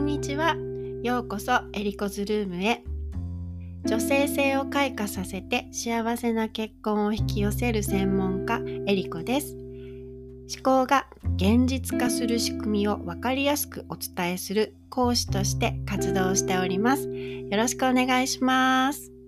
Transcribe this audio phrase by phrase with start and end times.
[0.00, 0.56] んにちは。
[1.02, 2.82] ようこそエリコズルームへ。
[3.84, 9.54] 女性性を開花させて幸せな結婚を引き寄せる専門家エリコです。
[9.54, 17.06] 思考が現実化する仕組みを分かりやすくお伝えする講師として活動しております。
[17.06, 19.19] よろしくお願いします。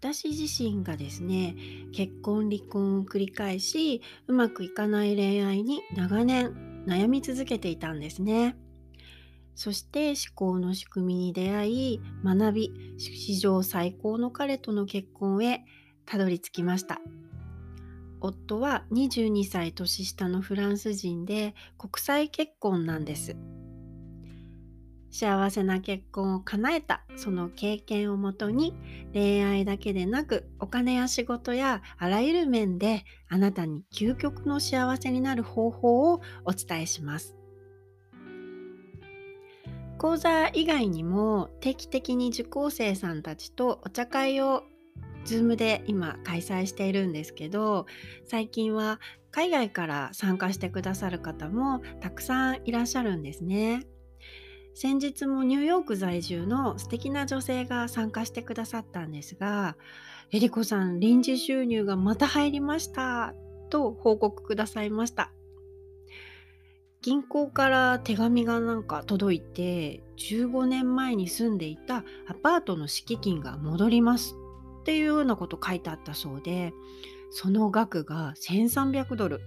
[0.00, 1.56] 私自身がですね
[1.92, 8.56] 結婚離婚を繰り返しうまくいかない恋愛に長年悩み続けていたんですね。
[9.56, 15.64] そして思考の仕組みに出会い学び史上最高の彼との結婚へ
[16.06, 17.00] たどり着きました。
[18.20, 23.36] 夫は22歳年下のフランス人で国際結婚なんです。
[25.10, 28.74] 幸せな結婚を叶えたその経験をもとに
[29.12, 37.38] 恋愛だけでなくお金や仕事やあらゆる面であなたに究極の幸せになる方法をお伝えします。
[39.98, 44.62] 講座以外にも定期的に受講生さんたちとお茶会を
[45.24, 47.86] Zoom で今開催しているんですけど
[48.24, 49.00] 最近は
[49.32, 53.82] 海外から参加してくださる方もたくさんいらっしゃるんですね。
[54.80, 59.76] 先日もニューヨーク在住の素敵な女性が参加してくださったんですが、
[60.30, 63.34] えりこさん、臨時収入がまた入りました
[63.70, 65.32] と報告くださいました。
[67.02, 74.36] 銀行から手紙がなんか届いて、15年前に住んでいたアパートの敷金が戻ります
[74.82, 76.72] っていうようなこと書いてあったそうで、
[77.32, 79.40] その額が1300ドル。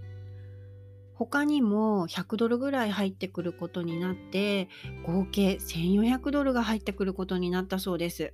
[1.22, 4.70] 他にも100ドルぐらい入ってくることになって
[5.06, 8.34] 合計1400ドルが入ってくることになったそうです。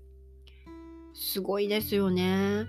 [1.13, 2.65] すごいですよね。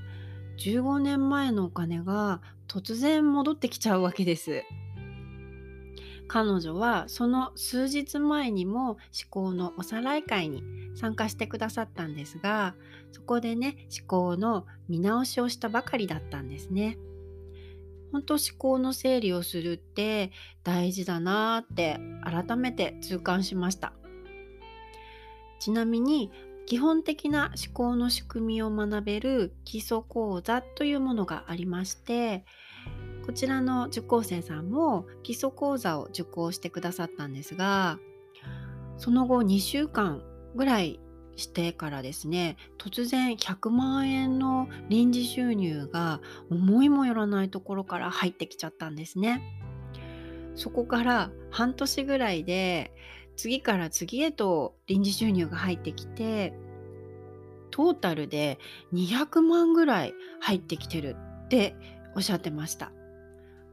[0.59, 4.65] 15年前のお金が突然戻ってきちゃうわけです。
[6.26, 8.98] 彼女はその数日前にも思
[9.31, 10.65] 考のおさらい会に
[10.97, 12.75] 参加してくださったんですが
[13.12, 16.98] そこでね思考の見直しをしたばかりだったんですね。
[18.12, 20.30] 本当思考の整理をするって
[20.64, 23.92] 大事だなって改めて痛感しました。
[25.58, 26.30] ちなみに
[26.66, 32.44] 基本的な思考の仕組みを学べる基礎講座というものがありまして
[33.24, 37.98] こちらの受講生さんも基礎講座を受講してくださったんですが
[38.98, 40.22] その後2週間
[40.54, 41.00] ぐらい
[41.38, 49.43] してからですね突然100万円の臨時収入が思いもよらないところから入ってきちゃったんですね。
[50.54, 52.93] そこから半年ぐらいで
[53.37, 56.53] 次から次へと臨時収入が入ってきて
[57.71, 58.59] トータルで
[58.93, 61.77] 200万ぐらい入ってきてるって
[62.16, 62.91] おっしゃってました。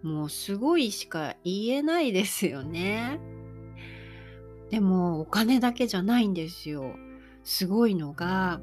[0.04, 3.20] もうすごいしか言えないですよね。
[4.70, 6.96] でもお金だけじゃないんですよ。
[7.46, 8.60] すごいのが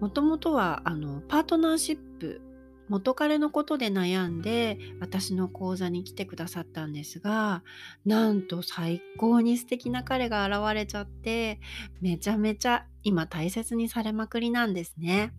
[0.00, 2.42] もともとはあのパートナーシップ
[2.88, 7.62] 元彼のことで悩んで私の講座に来てくださったんですが
[8.04, 11.60] なんと最高に素敵な彼が現れちゃって
[12.02, 15.32] めちゃめちゃ今大切にされまくりなんですね。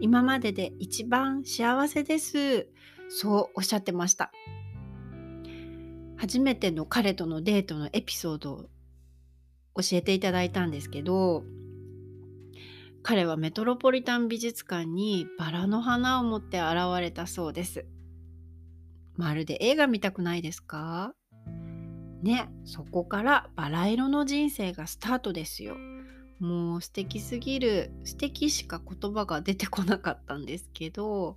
[0.00, 2.68] 今までで一番幸せです
[3.08, 4.32] そうおっしゃってました
[6.16, 8.68] 初めての彼とのデートのエピソード
[9.76, 11.44] 教えていただいたんですけど
[13.02, 17.84] 彼はメトロポリタン美術館にバラの花を持って現れたそうです。
[19.16, 21.12] まるで映画見たくないですか？
[22.22, 25.76] ね、そこからバラ色の人生がスタートですよ。
[26.40, 31.36] もう素敵すぎる素敵しか言葉が出てこなかったんですけど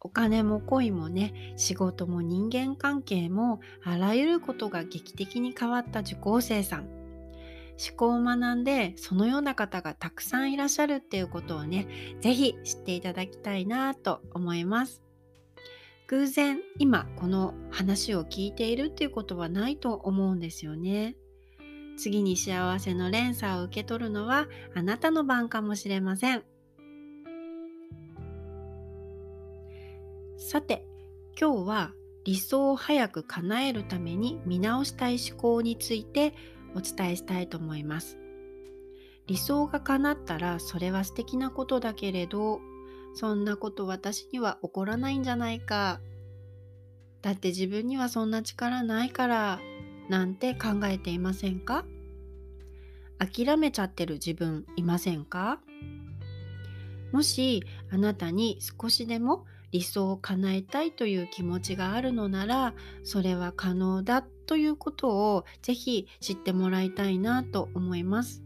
[0.00, 6.97] お金も恋もね仕事も人間関係もあらゆることが劇的に変わった受講生さん
[7.78, 11.86] 思考を学んでそのような方がたくさんいらっしゃるっていうことをね
[12.20, 15.02] 是非知っていただきたいなと思います。
[16.08, 21.16] 偶然今この話を聞いているっていうことはないと思うんですよね。
[21.98, 26.44] 次に幸せの連鎖を受け取るのはあなたの番かもしれません。
[30.38, 30.86] さて
[31.38, 31.92] 今日は
[32.24, 36.32] 理想を早く叶えるために見直したい思考について
[36.74, 38.18] お伝えしたいと思います。
[39.26, 42.60] 理想が叶ったらそれは素敵なことだけれど
[43.14, 46.00] そんなこと私には起こらないんじゃないか。
[47.20, 49.60] だって自分にはそんな力ないから
[50.08, 51.84] なんて考えていませんか？
[53.18, 55.60] 諦めちゃってる自分いませんか？
[57.12, 68.42] もしあなたに少しでも理想を叶えたいという気持ちがあるのならそれは可能だということをぜひ知ってもらいたいなと思います。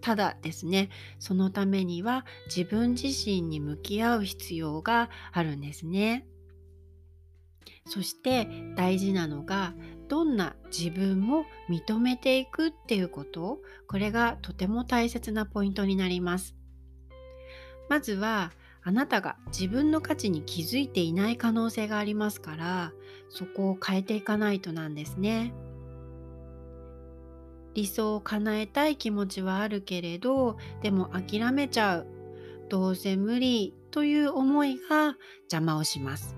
[0.00, 6.24] ただですねそのためには自分自身に向き合う必要があるんですね。
[7.84, 9.74] そして大事なのが
[10.08, 13.58] どんな自分も認めていくっていうこと
[13.88, 16.54] これがとても大切なポイントになります。
[17.88, 18.52] まずは
[18.88, 22.94] あなたが自分の価値に気づいていない可能性がありますから
[23.28, 25.52] そこを変えていかないとなんですね。
[27.74, 32.06] 理想を叶えたい気持ちはあるけれどでも諦めちゃう
[32.70, 35.18] どうせ無理という思いが
[35.52, 36.34] 邪魔をします。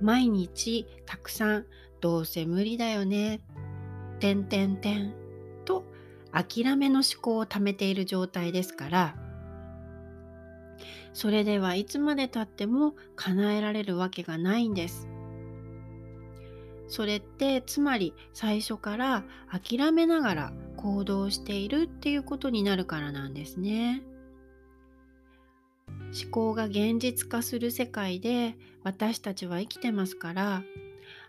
[0.00, 1.66] 毎日たくさん
[2.00, 3.42] どうせ無理だよね、
[4.18, 5.12] てんてんてん
[5.66, 5.84] と
[6.32, 9.23] 諦めの思考を貯めている状態ですから
[11.14, 15.08] それではいつまでたっても叶えられるわけがないんです。
[16.88, 24.02] それってつまり最初から諦めながら行動しているっていうことになるからなんですね。
[25.88, 30.62] 思考が現実化する世界で私たちは生きてますから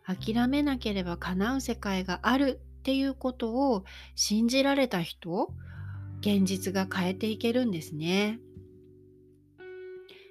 [0.05, 3.83] 諦めなければ叶う世界があるっていうことを
[4.13, 5.51] 信じられた人
[6.21, 8.39] 現実が変えていけるんですね。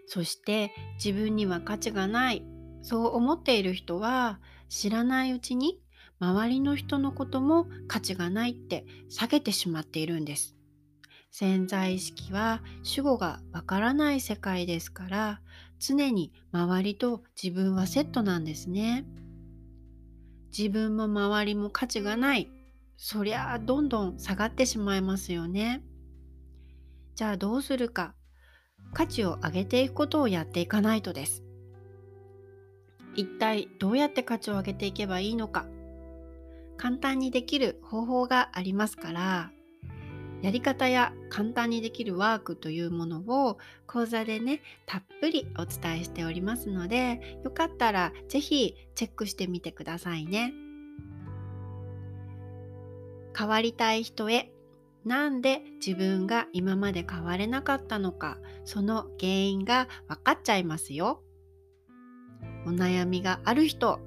[0.07, 0.73] そして
[1.03, 2.45] 自分には価値がない
[2.83, 5.81] そう思っている人は知らないうちに
[6.21, 10.55] 周りの人のことも価値がないって下げてしまっているんです。
[11.31, 15.41] 潜在意識は主語がわからない世界ですから
[15.81, 19.05] 常に周りと自分はセットなんですね。
[20.57, 22.49] 自分も周りも価値がない
[22.97, 25.83] そりゃあどんどん下がってしまいますよね。
[27.17, 28.15] じゃあどうするか
[28.93, 31.45] 価値を上げていくことをやっていかないとです。
[33.17, 35.67] 一体どうやって価値を上げていけばいいのか
[36.77, 39.51] 簡単にできる方法がありますから
[40.43, 50.53] やり方や簡単にできるワークというものを講座でねたっぷりお伝えしておりますのでよかったら是非チェックしてみてくださいね。
[53.37, 54.53] 変わりたい人へ
[55.05, 61.23] なんで自分が今まで変われなかったのかその原因が分かっちゃいますよ。
[62.67, 64.01] お悩みがある人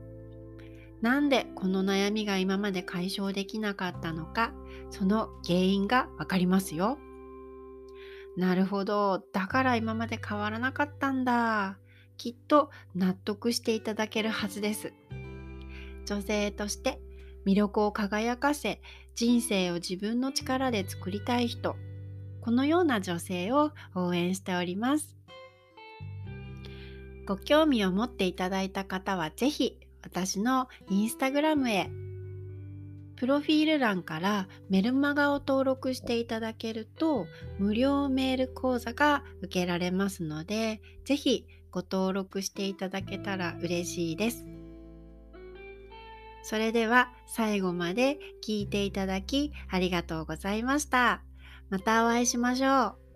[1.01, 4.51] なんでこの悩みが今まで解消できなかったのか
[4.89, 6.97] その原因が分かりますよ。
[8.35, 11.79] なるほどだから今まで変わらなかったんだ
[12.17, 14.93] きっと納得していただけるはずです。
[16.05, 16.99] 女性として
[17.45, 18.81] 魅力を輝かせ
[19.17, 21.75] 人生を自分の力で作りたい人
[22.39, 25.17] このような女性を応援しております。
[27.25, 31.89] ご興味を持っていただいた方は是非私のインスタグラムへ
[33.15, 37.25] プロフィール欄からメルマガを登録していただけると
[37.57, 44.56] 無料メール講座が受けられますので是非ご登録していただけたら嬉しいです。
[46.43, 51.23] それでは最後まで聞いていただきありがとうございました。
[51.69, 53.06] またお会いしましょう。